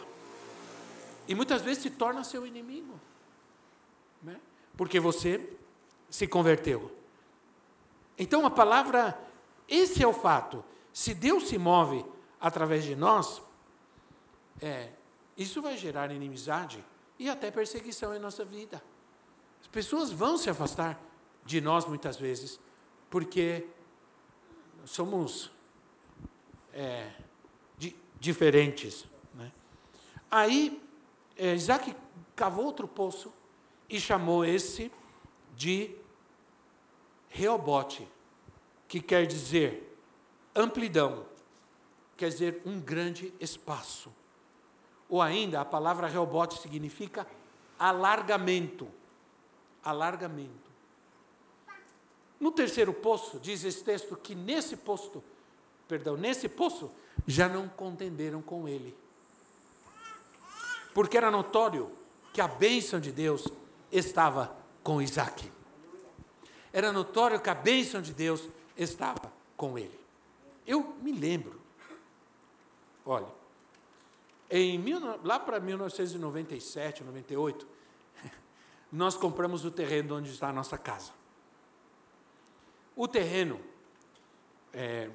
[1.28, 2.98] E muitas vezes se torna seu inimigo,
[4.24, 4.40] né?
[4.78, 5.52] porque você
[6.10, 6.98] se converteu.
[8.20, 9.18] Então a palavra,
[9.68, 10.64] esse é o fato.
[10.92, 12.06] Se Deus se move
[12.40, 13.42] através de nós,
[14.62, 14.92] é,
[15.38, 16.84] isso vai gerar inimizade
[17.18, 18.84] e até perseguição em nossa vida.
[19.62, 21.02] As pessoas vão se afastar
[21.46, 22.60] de nós muitas vezes,
[23.10, 23.66] porque
[24.86, 25.50] somos
[26.74, 27.12] é,
[27.78, 29.06] di, diferentes.
[29.34, 29.52] Né?
[30.30, 30.82] Aí,
[31.38, 31.96] é, Isaac
[32.36, 33.34] cavou outro poço
[33.90, 34.92] e chamou esse
[35.56, 35.96] de
[37.30, 38.08] Reobote,
[38.88, 39.98] que quer dizer
[40.56, 41.26] amplidão,
[42.18, 44.12] quer dizer um grande espaço.
[45.08, 47.26] Ou ainda, a palavra reobote significa
[47.78, 48.88] alargamento.
[49.84, 50.70] Alargamento.
[52.40, 55.24] No terceiro poço, diz esse texto que nesse posto,
[55.88, 56.92] perdão, nesse poço,
[57.28, 58.96] já não contenderam com ele.
[60.94, 61.92] Porque era notório
[62.34, 63.48] que a bênção de Deus
[63.92, 65.52] estava com Isaac.
[66.72, 70.00] Era notório que a bênção de Deus estava com ele.
[70.66, 71.60] Eu me lembro,
[73.06, 73.28] olha,
[74.50, 74.84] em,
[75.24, 77.68] lá para 1997, 98,
[78.92, 81.12] nós compramos o terreno onde está a nossa casa.
[82.96, 83.60] O terreno,
[84.74, 85.10] é,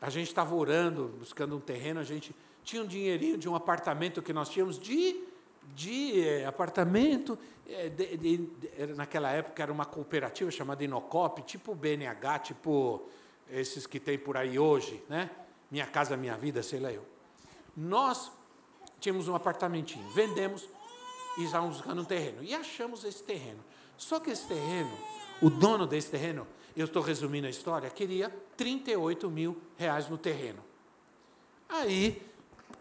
[0.00, 4.22] a gente estava orando, buscando um terreno, a gente tinha um dinheirinho de um apartamento
[4.22, 5.22] que nós tínhamos de,
[5.74, 8.50] de é, apartamento, é, de, de,
[8.94, 13.08] naquela época era uma cooperativa chamada Inocop, tipo BNH, tipo
[13.50, 15.30] esses que tem por aí hoje, né?
[15.70, 17.04] Minha Casa Minha Vida, sei lá eu.
[17.76, 18.30] Nós
[19.00, 20.68] tínhamos um apartamentinho, vendemos
[21.38, 22.42] e estávamos buscando um terreno.
[22.42, 23.64] E achamos esse terreno.
[23.96, 24.90] Só que esse terreno,
[25.40, 26.46] o dono desse terreno,
[26.76, 30.62] eu estou resumindo a história, queria 38 mil reais no terreno.
[31.68, 32.22] Aí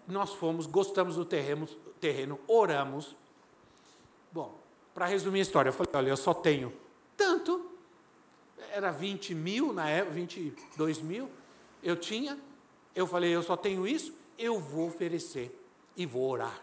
[0.07, 1.67] nós fomos, gostamos do terreno,
[2.01, 3.15] terreno oramos.
[4.31, 4.59] Bom,
[4.93, 6.73] para resumir a história, eu falei, olha, eu só tenho
[7.15, 7.71] tanto,
[8.71, 11.29] era 20 mil na época, 22 mil,
[11.83, 12.37] eu tinha,
[12.95, 15.57] eu falei, eu só tenho isso, eu vou oferecer
[15.95, 16.59] e vou orar.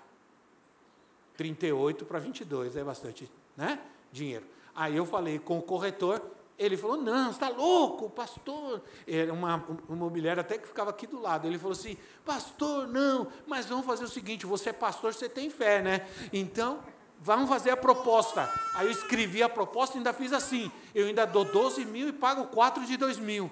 [1.36, 3.80] 38 para 22 é bastante né?
[4.10, 4.44] dinheiro.
[4.74, 6.20] Aí eu falei com o corretor,
[6.58, 8.82] Ele falou: Não, está louco, pastor.
[9.06, 11.46] Era uma, uma mulher até que ficava aqui do lado.
[11.46, 15.48] Ele falou assim: Pastor, não, mas vamos fazer o seguinte: você é pastor, você tem
[15.48, 16.08] fé, né?
[16.32, 16.80] Então,
[17.20, 18.52] vamos fazer a proposta.
[18.74, 22.12] Aí eu escrevi a proposta e ainda fiz assim: eu ainda dou 12 mil e
[22.12, 23.50] pago 4 de 2 mil.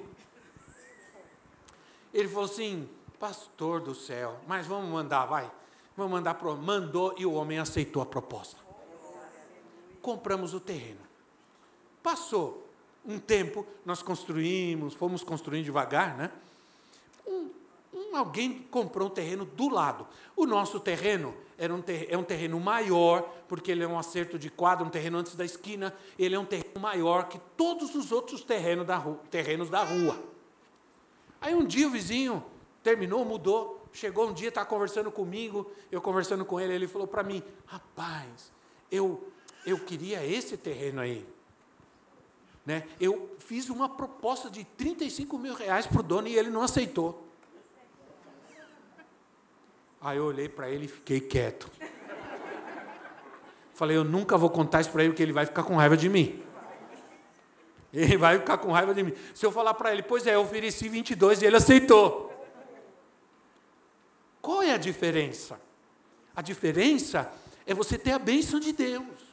[2.13, 2.89] Ele falou assim:
[3.21, 5.49] Pastor do céu, mas vamos mandar, vai.
[5.97, 8.61] Vamos mandar pro mandou e o homem aceitou a proposta.
[10.03, 11.01] Compramos o terreno.
[12.03, 12.66] Passou
[13.07, 16.31] um tempo, nós construímos, fomos construindo devagar, né?
[17.27, 17.51] Um,
[17.95, 20.07] um, alguém comprou um terreno do lado.
[20.35, 24.39] O nosso terreno era um ter, é um terreno maior, porque ele é um acerto
[24.39, 28.11] de quadro, um terreno antes da esquina, ele é um terreno maior que todos os
[28.11, 29.21] outros terrenos da rua.
[29.31, 30.21] Terrenos da rua.
[31.41, 32.45] Aí um dia o vizinho
[32.83, 37.23] terminou, mudou, chegou um dia, estava conversando comigo, eu conversando com ele, ele falou para
[37.23, 38.53] mim, rapaz,
[38.91, 39.29] eu,
[39.65, 41.27] eu queria esse terreno aí.
[42.67, 42.83] Né?
[43.01, 47.25] Eu fiz uma proposta de 35 mil reais para o dono e ele não aceitou.
[50.01, 51.71] Aí eu olhei para ele e fiquei quieto.
[53.73, 56.09] Falei, eu nunca vou contar isso para ele, porque ele vai ficar com raiva de
[56.09, 56.43] mim.
[57.93, 59.13] Ele vai ficar com raiva de mim.
[59.33, 62.33] Se eu falar para ele, pois é, eu ofereci 22 e ele aceitou.
[64.43, 65.61] Qual é a diferença?
[66.35, 67.33] A diferença
[67.67, 69.26] é você ter a bênção de Deus.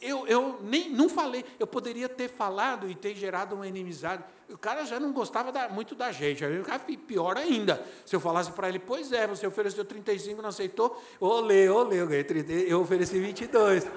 [0.00, 4.22] Eu, eu nem não falei, eu poderia ter falado e ter gerado uma inimizade.
[4.48, 6.44] O cara já não gostava da, muito da gente.
[6.44, 7.84] Aí pior ainda.
[8.06, 12.06] Se eu falasse para ele, pois é, você ofereceu 35, não aceitou, olê, olê, eu,
[12.06, 13.88] ganhei 30, eu ofereci 22.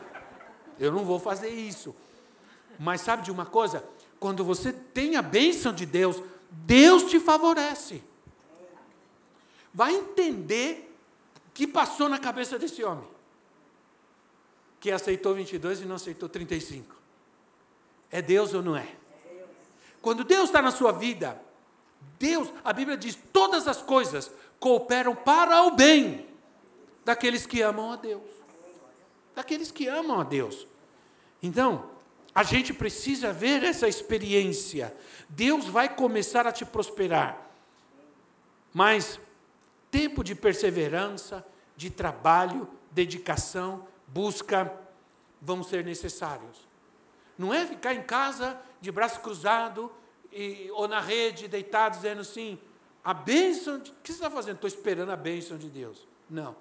[0.80, 1.96] Eu não vou fazer isso.
[2.80, 3.84] Mas sabe de uma coisa?
[4.20, 8.04] Quando você tem a bênção de Deus, Deus te favorece.
[9.72, 10.92] Vai entender
[11.48, 13.11] o que passou na cabeça desse homem
[14.82, 16.96] que aceitou 22 e não aceitou 35.
[18.10, 18.88] É Deus ou não é?
[20.02, 21.40] Quando Deus está na sua vida,
[22.18, 26.28] Deus, a Bíblia diz, todas as coisas cooperam para o bem
[27.06, 28.24] daqueles que amam a Deus.
[29.36, 30.68] Daqueles que amam a Deus.
[31.44, 31.92] Então,
[32.34, 34.96] a gente precisa ver essa experiência.
[35.30, 37.50] Deus vai começar a te prosperar.
[38.74, 39.20] Mas
[39.92, 41.46] tempo de perseverança,
[41.78, 44.72] de trabalho, dedicação, busca
[45.42, 46.68] vão ser necessários.
[47.38, 49.92] Não é ficar em casa de braço cruzado
[50.32, 52.60] e, ou na rede deitado dizendo assim,
[53.04, 54.56] a bênção, de, o que você está fazendo?
[54.56, 56.08] Estou esperando a bênção de Deus.
[56.30, 56.56] Não.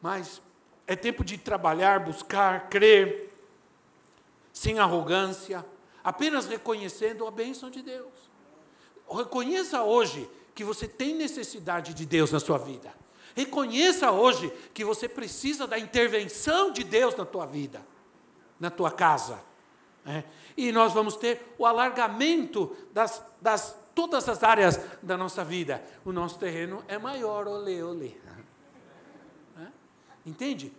[0.00, 0.42] Mas
[0.86, 3.32] é tempo de trabalhar, buscar, crer,
[4.52, 5.64] sem arrogância,
[6.02, 8.12] apenas reconhecendo a bênção de Deus.
[9.10, 12.92] Reconheça hoje que você tem necessidade de Deus na sua vida.
[13.34, 17.84] Reconheça hoje que você precisa da intervenção de Deus na tua vida,
[18.60, 19.40] na tua casa.
[20.06, 20.22] É.
[20.56, 25.84] E nós vamos ter o alargamento das, das todas as áreas da nossa vida.
[26.04, 28.12] O nosso terreno é maior, olê, olê.
[29.56, 29.68] É.
[30.26, 30.72] Entende?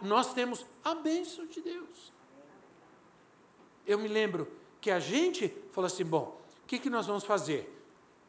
[0.00, 2.12] nós temos a bênção de Deus.
[3.86, 4.48] Eu me lembro
[4.80, 7.70] que a gente falou assim: bom, o que, que nós vamos fazer?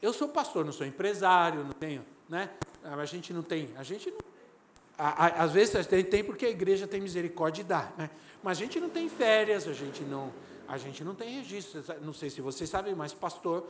[0.01, 2.49] Eu sou pastor, não sou empresário, não tenho né?
[2.83, 4.19] Ah, a gente não tem, a gente não,
[4.97, 8.09] a, a, às vezes tem, tem porque a igreja tem misericórdia e dá, né?
[8.41, 10.31] Mas a gente não tem férias, a gente não,
[10.67, 11.83] a gente não tem registro.
[12.01, 13.67] Não sei se vocês sabem, mas pastor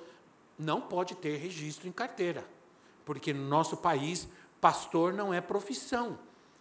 [0.57, 2.45] não pode ter registro em carteira,
[3.05, 4.27] porque no nosso país
[4.61, 6.17] pastor não é profissão.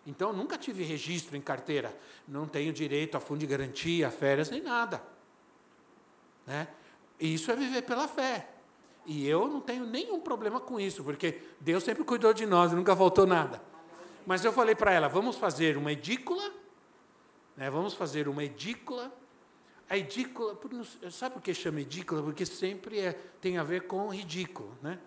[0.07, 4.63] Então nunca tive registro em carteira, não tenho direito a fundo de garantia, férias nem
[4.63, 5.03] nada,
[6.47, 6.69] né?
[7.19, 8.49] E isso é viver pela fé.
[9.07, 12.97] E eu não tenho nenhum problema com isso, porque Deus sempre cuidou de nós, nunca
[12.97, 13.63] faltou nada.
[14.27, 16.51] Mas eu falei para ela: vamos fazer uma edícula,
[17.57, 19.13] né, vamos fazer uma edícula.
[19.89, 20.59] A edícula,
[21.11, 22.23] sabe por que chama edícula?
[22.23, 24.73] Porque sempre é, tem a ver com ridículo.
[24.81, 24.99] Né?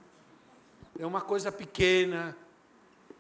[1.00, 2.38] É uma coisa pequena,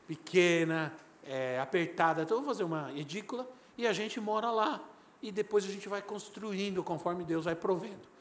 [0.07, 2.21] pequena, é, apertada.
[2.21, 4.83] Então, vamos fazer uma edícula e a gente mora lá.
[5.19, 8.16] E depois a gente vai construindo conforme Deus vai provendo.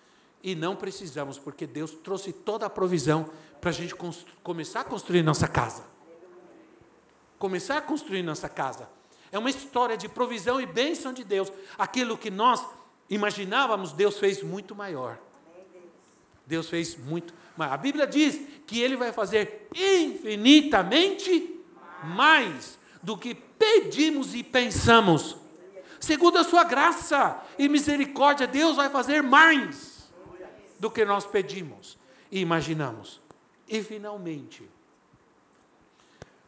[0.46, 3.28] E não precisamos, porque Deus trouxe toda a provisão
[3.60, 3.96] para a gente
[4.44, 5.82] começar a construir nossa casa.
[7.36, 8.88] Começar a construir nossa casa.
[9.32, 11.52] É uma história de provisão e bênção de Deus.
[11.76, 12.64] Aquilo que nós
[13.10, 15.18] imaginávamos, Deus fez muito maior.
[16.46, 17.72] Deus fez muito maior.
[17.72, 21.58] A Bíblia diz que Ele vai fazer infinitamente
[22.04, 25.36] mais do que pedimos e pensamos.
[25.98, 29.95] Segundo a sua graça e misericórdia, Deus vai fazer mais
[30.78, 31.98] do que nós pedimos
[32.30, 33.20] e imaginamos.
[33.68, 34.68] E finalmente,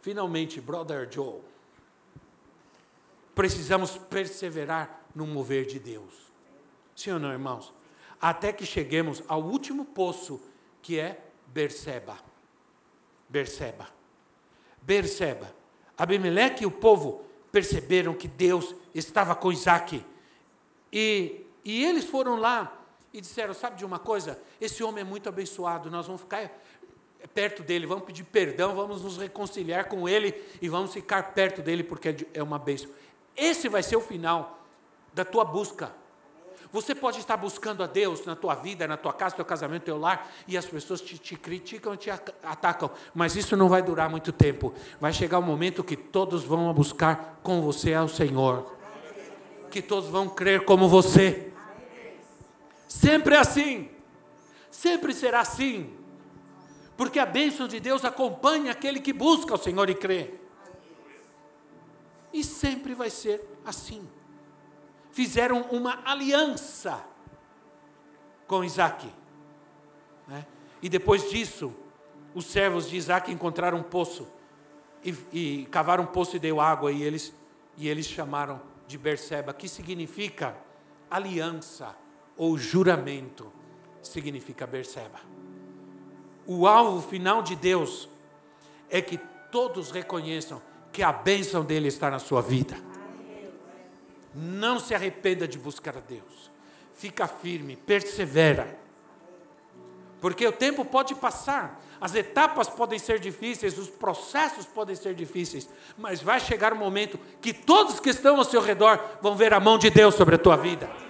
[0.02, 1.40] finalmente, brother Joe,
[3.34, 6.12] precisamos perseverar no mover de Deus.
[6.94, 7.72] Sim ou não, irmãos?
[8.20, 10.40] Até que cheguemos ao último poço,
[10.82, 12.18] que é Berseba.
[13.28, 13.88] Berseba.
[14.82, 15.54] Berseba.
[15.96, 20.04] Abimeleque e o povo perceberam que Deus estava com Isaac.
[20.92, 22.77] E, e eles foram lá
[23.18, 24.40] e disseram: Sabe de uma coisa?
[24.60, 26.50] Esse homem é muito abençoado, nós vamos ficar
[27.34, 31.82] perto dele, vamos pedir perdão, vamos nos reconciliar com ele e vamos ficar perto dele
[31.82, 32.88] porque é, uma bênção.
[33.36, 34.60] Esse vai ser o final
[35.12, 35.92] da tua busca.
[36.70, 39.80] Você pode estar buscando a Deus na tua vida, na tua casa, no teu casamento,
[39.80, 43.82] no teu lar, e as pessoas te, te criticam, te atacam, mas isso não vai
[43.82, 44.72] durar muito tempo.
[45.00, 48.76] Vai chegar o um momento que todos vão buscar com você ao Senhor,
[49.70, 51.52] que todos vão crer como você.
[52.88, 53.90] Sempre é assim,
[54.70, 55.94] sempre será assim,
[56.96, 60.34] porque a bênção de Deus acompanha aquele que busca o Senhor e crê.
[62.32, 64.08] E sempre vai ser assim
[65.18, 67.04] fizeram uma aliança
[68.46, 69.12] com Isaac.
[70.28, 70.46] Né?
[70.80, 71.74] E depois disso,
[72.36, 74.28] os servos de Isaac encontraram um poço
[75.04, 77.34] e, e cavaram um poço e deu água e eles
[77.76, 80.56] e eles chamaram de Berseba, que significa
[81.10, 81.96] aliança
[82.38, 83.52] ou juramento,
[84.00, 85.20] significa Berseba.
[86.46, 88.08] O alvo final de Deus
[88.88, 89.18] é que
[89.50, 90.62] todos reconheçam
[90.92, 92.76] que a bênção dele está na sua vida.
[94.32, 96.50] Não se arrependa de buscar a Deus.
[96.94, 98.78] Fica firme, persevera.
[100.20, 105.68] Porque o tempo pode passar, as etapas podem ser difíceis, os processos podem ser difíceis,
[105.96, 109.60] mas vai chegar um momento que todos que estão ao seu redor vão ver a
[109.60, 111.07] mão de Deus sobre a tua vida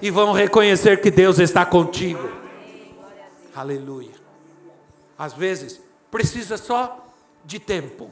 [0.00, 2.28] e vão reconhecer que Deus está contigo.
[3.54, 4.14] Aleluia.
[5.18, 5.80] Às vezes,
[6.10, 7.06] precisa só
[7.44, 8.10] de tempo.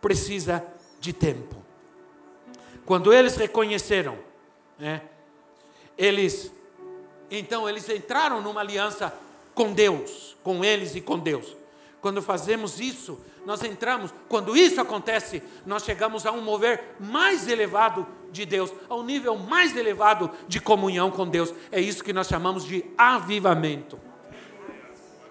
[0.00, 0.64] Precisa
[1.00, 1.56] de tempo.
[2.84, 4.18] Quando eles reconheceram,
[4.78, 5.02] né,
[5.96, 6.52] eles,
[7.30, 9.14] então eles entraram numa aliança
[9.54, 11.56] com Deus, com eles e com Deus.
[12.00, 18.06] Quando fazemos isso, nós entramos, quando isso acontece, nós chegamos a um mover mais elevado
[18.32, 21.54] de Deus, a um nível mais elevado de comunhão com Deus.
[21.70, 23.98] É isso que nós chamamos de avivamento.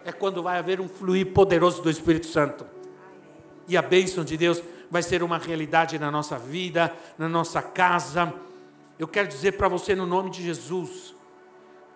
[0.05, 2.65] É quando vai haver um fluir poderoso do Espírito Santo.
[3.67, 4.61] E a bênção de Deus
[4.91, 8.33] vai ser uma realidade na nossa vida, na nossa casa.
[8.99, 11.15] Eu quero dizer para você, no nome de Jesus,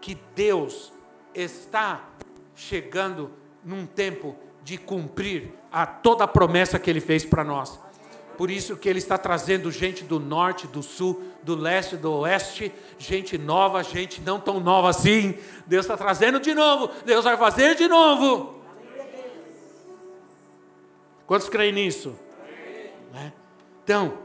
[0.01, 0.91] que Deus
[1.33, 2.09] está
[2.55, 3.29] chegando
[3.63, 4.35] num tempo
[4.67, 7.79] de cumprir a toda a promessa que Ele fez para nós.
[8.37, 12.73] Por isso que Ele está trazendo gente do norte, do sul, do leste, do oeste,
[12.99, 15.37] gente nova, gente não tão nova assim.
[15.65, 18.61] Deus está trazendo de novo, Deus vai fazer de novo.
[21.25, 22.13] Quantos creem nisso?
[23.13, 23.31] Né?
[23.85, 24.17] Então,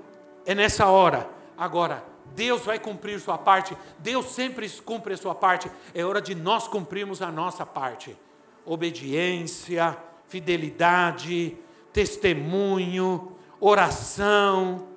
[0.45, 1.31] é nessa hora.
[1.57, 3.77] Agora, Deus vai cumprir sua parte.
[4.01, 5.71] Deus sempre cumpre a sua parte.
[5.95, 8.19] É hora de nós cumprirmos a nossa parte.
[8.67, 9.97] Obediência,
[10.33, 11.59] fidelidade,
[11.93, 14.89] testemunho, oração.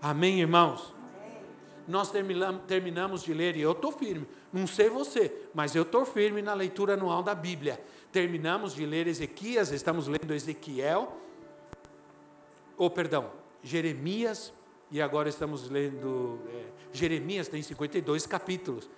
[0.00, 0.92] Amém, irmãos?
[1.86, 4.26] Nós terminamos, terminamos de ler e eu estou firme.
[4.52, 7.80] Não sei você, mas eu estou firme na leitura anual da Bíblia.
[8.10, 11.16] Terminamos de ler Ezequias, estamos lendo Ezequiel
[12.76, 13.30] ou perdão,
[13.62, 14.52] Jeremias,
[14.90, 18.90] e agora estamos lendo, é, Jeremias tem 52 capítulos,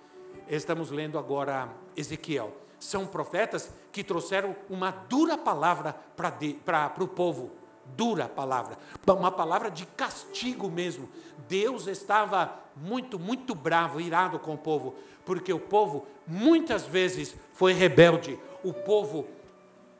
[0.49, 2.64] estamos lendo agora Ezequiel.
[2.79, 7.51] São profetas que trouxeram uma dura palavra para o povo,
[7.95, 11.09] dura palavra, uma palavra de castigo mesmo.
[11.47, 17.73] Deus estava muito, muito bravo, irado com o povo, porque o povo muitas vezes foi
[17.73, 19.27] rebelde, o povo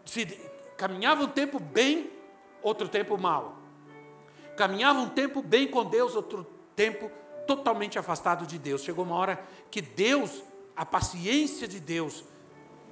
[0.04, 0.26] se,
[0.78, 2.12] caminhava um tempo bem,
[2.62, 3.66] outro tempo mal
[4.56, 6.46] caminhava um tempo bem com Deus, outro
[6.76, 7.12] tempo
[7.46, 8.82] totalmente afastado de Deus.
[8.82, 10.44] Chegou uma hora que Deus,
[10.76, 12.24] a paciência de Deus,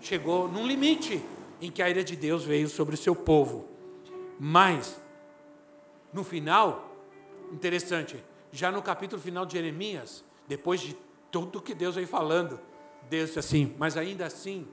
[0.04, 1.24] chegou num limite
[1.62, 3.66] em que a ira de Deus veio sobre o seu povo.
[4.38, 5.00] Mas,
[6.12, 6.94] no final,
[7.52, 10.96] interessante, já no capítulo final de Jeremias, depois de
[11.32, 12.60] tudo que Deus vem falando,
[13.10, 14.68] Deus disse assim: Mas ainda assim,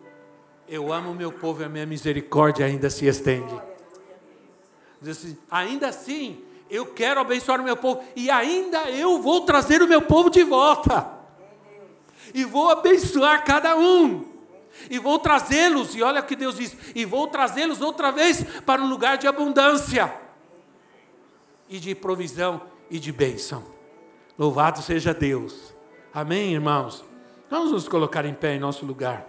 [0.69, 3.55] eu amo o meu povo e a minha misericórdia ainda se estende.
[5.01, 9.81] Diz assim, ainda assim, eu quero abençoar o meu povo e ainda eu vou trazer
[9.81, 11.19] o meu povo de volta.
[12.35, 14.30] E vou abençoar cada um.
[14.89, 18.83] E vou trazê-los, e olha o que Deus diz: e vou trazê-los outra vez para
[18.83, 20.13] um lugar de abundância,
[21.69, 23.65] e de provisão e de bênção.
[24.39, 25.75] Louvado seja Deus.
[26.13, 27.05] Amém, irmãos?
[27.51, 29.29] Vamos nos colocar em pé em nosso lugar.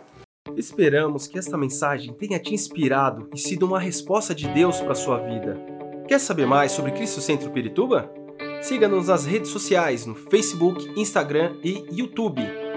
[0.55, 4.95] Esperamos que esta mensagem tenha te inspirado e sido uma resposta de Deus para a
[4.95, 5.59] sua vida.
[6.07, 8.11] Quer saber mais sobre Cristo Centro Pirituba?
[8.61, 12.60] Siga-nos nas redes sociais no Facebook, Instagram e YouTube.